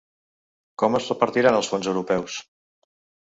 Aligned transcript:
Com 0.83 0.97
es 0.99 1.09
repartiran 1.11 1.59
els 1.59 1.69
fons 1.73 1.89
europeus? 1.91 2.39